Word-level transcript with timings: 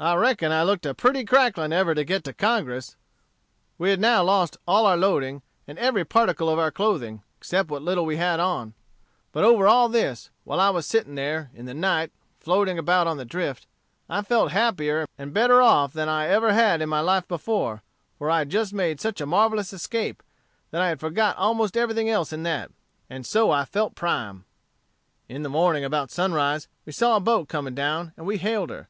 I 0.00 0.16
reckon 0.16 0.50
I 0.50 0.64
looked 0.64 0.84
like 0.84 0.90
a 0.90 0.94
pretty 0.96 1.24
cracklin 1.24 1.72
ever 1.72 1.94
to 1.94 2.02
get 2.02 2.24
to 2.24 2.32
Congress! 2.32 2.96
"We 3.78 3.90
had 3.90 4.00
now 4.00 4.24
lost 4.24 4.56
all 4.66 4.84
our 4.84 4.96
loading, 4.96 5.42
and 5.68 5.78
every 5.78 6.04
particle 6.04 6.48
of 6.50 6.58
our 6.58 6.72
clothing, 6.72 7.22
except 7.38 7.70
what 7.70 7.80
little 7.80 8.04
we 8.04 8.16
had 8.16 8.40
on; 8.40 8.74
but 9.30 9.44
over 9.44 9.68
all 9.68 9.88
this, 9.88 10.28
while 10.42 10.58
I 10.58 10.70
was 10.70 10.86
sitting 10.86 11.14
there, 11.14 11.52
in 11.54 11.66
the 11.66 11.72
night, 11.72 12.10
floating 12.40 12.80
about 12.80 13.06
on 13.06 13.16
the 13.16 13.24
drift, 13.24 13.68
I 14.08 14.22
felt 14.22 14.50
happier 14.50 15.06
and 15.16 15.32
better 15.32 15.62
off 15.62 15.92
than 15.92 16.08
I 16.08 16.26
ever 16.26 16.52
had 16.52 16.82
in 16.82 16.88
my 16.88 16.98
life 16.98 17.28
before, 17.28 17.84
for 18.18 18.28
I 18.28 18.40
had 18.40 18.50
just 18.50 18.72
made 18.74 19.00
such 19.00 19.20
a 19.20 19.24
marvellous 19.24 19.72
escape, 19.72 20.20
that 20.72 20.82
I 20.82 20.88
had 20.88 20.98
forgot 20.98 21.36
almost 21.36 21.76
everything 21.76 22.10
else 22.10 22.32
in 22.32 22.42
that; 22.42 22.72
and 23.08 23.24
so 23.24 23.52
I 23.52 23.64
felt 23.64 23.94
prime. 23.94 24.46
"In 25.28 25.44
the 25.44 25.48
morning 25.48 25.84
about 25.84 26.10
sunrise, 26.10 26.66
we 26.84 26.90
saw 26.92 27.14
a 27.14 27.20
boat 27.20 27.48
coming 27.48 27.76
down, 27.76 28.12
and 28.16 28.26
we 28.26 28.38
hailed 28.38 28.70
her. 28.70 28.88